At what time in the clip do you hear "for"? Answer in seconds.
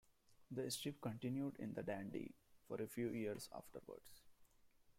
2.67-2.81